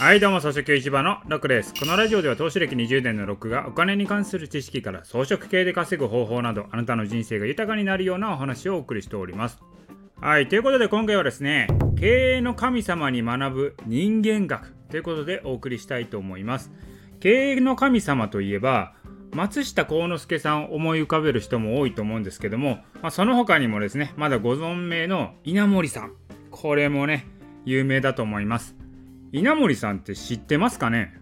[0.00, 9.58] はいどうも草食市場のロックですこのラジオでは投資歴20年のロックがお金に関する知識から装飾系で稼ぐ方法などあなたの人生が豊かになるようなお話をお送りしております。
[10.20, 11.66] はいということで今回はですね
[11.98, 16.70] 経営の神様に学ぶ人間学ということでお送りしたいと思います。
[17.18, 18.94] 経営の神様といえば
[19.32, 26.12] 松下幸之助さんを思い浮かべる人も多いと思うんですけども、まあ、その他にもですねまだご存命の稲森さん。
[26.52, 27.26] これもね
[27.64, 28.77] 有名だと思います。
[29.30, 31.12] 稲森さんって知ってますかね？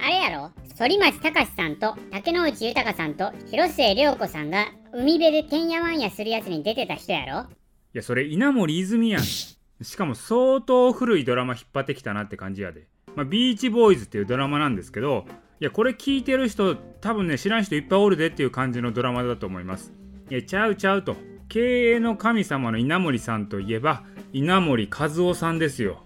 [0.00, 0.50] あれやろ？
[0.76, 7.42] 反町隆史さんと竹野内豊さんと広末涼子さんが海辺でてんやわんやするやつに出てた人やろ？
[7.42, 7.44] い
[7.92, 9.22] やそれ稲森泉やん。
[9.22, 9.56] し
[9.96, 15.24] かも相当古いドラマ引っ張ってきたなって感じやで、まあ、ビーチボーイズっていうドラマなんですけど
[15.60, 19.92] いやこれ聞いてる人多分ね知らん人いっぱいおるでっていう感じのドラマだと思います。
[20.30, 21.14] いやちゃうちゃうと。
[21.48, 26.02] 経営の神様の稲森さんといえば稲森和夫さんですよ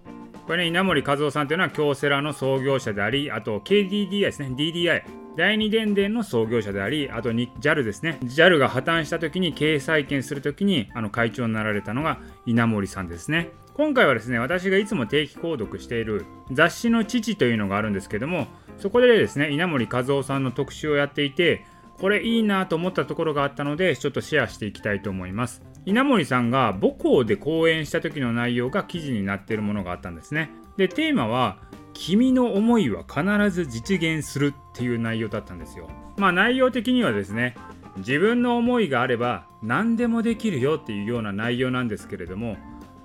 [0.50, 5.04] これね、稲森和夫さんというのは京セラの創業者であり、あと KDDI ですね、DDI。
[5.36, 8.18] 第二電電の創業者であり、あと JAL ですね。
[8.24, 13.52] JAL が破綻した時に経営再建する時にあの会長になられたのが稲森さんですね。
[13.74, 21.64] 今回はですね、私がいつも定期購読している雑誌の父というのがあるんですけども、そこでですね、稲森和夫さんの特集をやっていて、
[22.00, 25.62] これいいなと思ったところがあったので、ちょっとシェアしていきたいと思います。
[25.86, 30.50] 稲森さんが母校で講演した時の内容が記事になっているものがあったんですね。
[30.76, 31.58] で、テーマは、
[31.92, 35.88] 君の思いは必ず実現するっていう内容だったんですよ。
[36.16, 37.54] まあ内容的にはですね、
[37.98, 42.56] 自分の思いがあれば何でもできるよっていうような内容なんですけれども、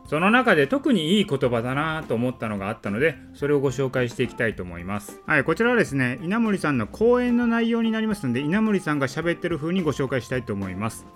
[0.07, 5.21] その中で特にいい言葉だなと思ったのがあったので、それをご紹介していきたいと思います。
[5.25, 11.07] はい、こちらはですね、稲森さんの講演の内容になりますので、稲森さんが喋ってる風にご紹介したいと思います。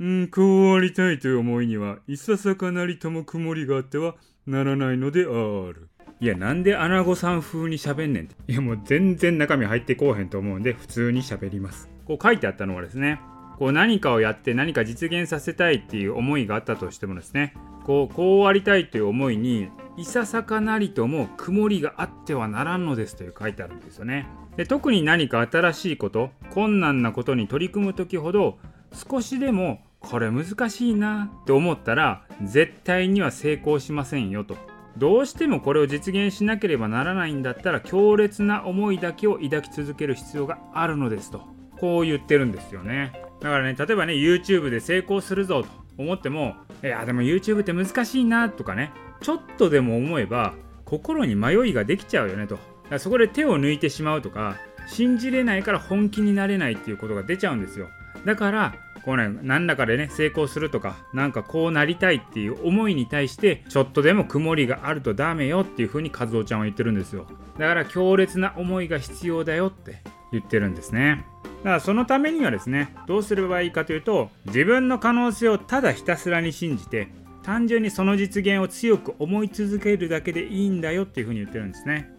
[0.00, 4.14] うん、こうありたいという思いには、いささかなりとも曇りがあっては
[4.46, 5.24] ならないのであ
[5.72, 5.88] る。
[6.20, 8.34] いや、なんでアナゴさん風に喋んねんって。
[8.46, 11.88] いや、もう全然中身入ってこうへんと思うんで、普通に喋ります。
[12.06, 13.20] こう書いてあったのはですね、
[13.58, 24.28] こう何かをやって何か実現させたいっていう思いがあったとしてもですね、こう、こうありたいという思いに、いささかなりとも曇りがあってはならんのですという書いてあるんですよね。
[24.56, 28.58] で特に何か新しいこと、困難なことに取り組む時ほど、
[28.92, 29.80] 少しでも
[30.10, 34.56] これ難しいなって思ったら絶対には成功しませんよと。
[34.96, 41.42] どうしてもこれを実現しなければならないんだったら強烈な思いだけを抱き続ける必要があるのですと。
[41.78, 43.12] こう言ってるんですよね。
[43.40, 50.54] だからね例えばね YouTube で成功するぞと思ってもいやでも YouTube って難しいなとかねちょっとでも思えば
[50.86, 52.58] 心に迷いができちゃうよねと。
[52.98, 54.56] そこで手を抜いてしまうとか
[54.88, 57.88] 信じれないから本気になれないっていうことが出ちゃうんですよ。
[58.24, 58.74] だから
[59.08, 67.26] こうね、何らかでね、成功するとか、なんかこうなりたいっていう思いに対して、ちょっとでも曇りがあるとダメよっていう風に和夫ちゃんは言ってるんですよ。
[67.58, 71.24] だから強烈な思いが必要だよって言ってるんですね。
[71.42, 77.08] だからそのためにはですね、どうすればいいかというと、自分の可能性をただひたすらに信じて、
[77.42, 82.12] 単純にその実現を強く思い続けるだけでいいんだよっていう風に言ってるんですね。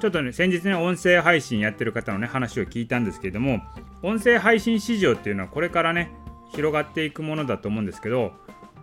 [0.00, 3.60] ちょっとね、先日ね、音声配信やってる方のね、話を聞いたんですけれども、
[4.02, 6.10] 音声配信市場っていうのはこれからね、
[6.52, 8.32] 広がっていくものだと思うんですけど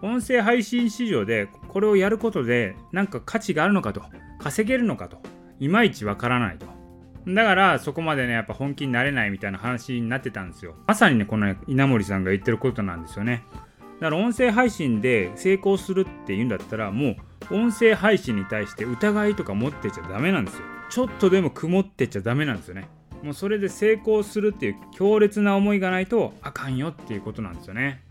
[0.01, 4.01] 音声配信市場でこれをやることで何か価値があるのかと
[4.39, 5.17] 稼げるのかと
[5.59, 6.67] いまいちわからないと。
[7.27, 10.75] だからそこまでねやっぱ本気になれないみたいな話になってたんですよ。
[10.87, 13.43] まさにねこの稲森さんが言ってることなんですよね。
[13.99, 17.15] だから音声配信で成功するっていうんだったらも
[17.49, 20.61] う音声配信に対して疑いとか持ってちゃダメなんですよ。
[20.89, 22.87] ちょっとでも曇ってちゃダメなんですよね。
[23.23, 28.03] もうそれで成功するっていう強烈な思いがないとあかんよっていうことなんですよね。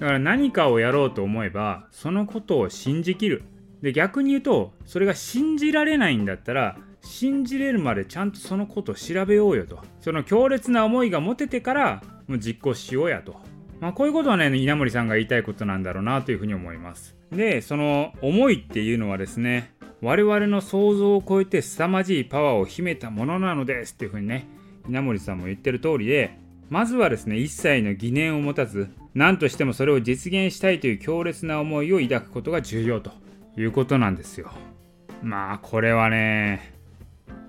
[0.00, 3.42] だから何かをやろうと思えばそのことを信じきる。
[3.82, 9.78] で逆に言うとそれが信じられないんだったら信じれるまでちゃんとそのことを調べようよと。
[10.00, 13.36] その強烈な思いが持ててからもう実行しようやと。
[13.80, 17.16] まあこういうことはね稲森さんが言いたいことなんだろうなというふうに思います。
[17.30, 24.46] でその思いっていうのはですね我々の想像を超えて凄まじいパワーを秘めたものなのですっていうふうにね
[24.88, 26.38] 稲森さんも言ってる通りで
[26.70, 33.10] まずはですね一切の疑念を持たず何としてもそれを実現したいという強烈な思いを抱くことが重要と
[33.56, 34.52] いうことなんですよ。
[35.22, 36.72] まあこれはね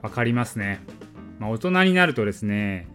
[0.02, 0.80] 分かりますね、
[1.40, 2.88] まあ、大人になるとですね、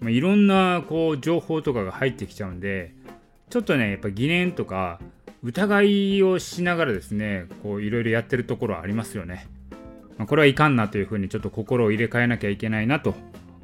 [0.00, 2.94] まあ、いろんなこう情報とかが入ってきちゃうんで
[3.48, 5.00] ちょっとねやっぱ疑念とか
[5.42, 9.48] 疑いをしながらですねこういろいろやってるところありますよね、
[10.18, 13.14] まあ、これはいかんなというふうにちょっと心を入れ替えなきゃいけないなと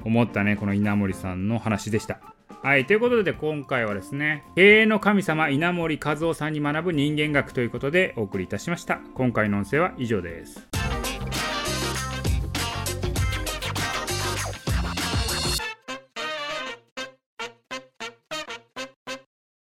[0.05, 2.19] 思ったねこの稲森さんの話でした。
[2.63, 9.01] はいということで今回はですね経営の神様稲森和夫さんに学ぶ人間学ということでお送りいたしました。
[9.13, 10.74] 今回の音声は以上です。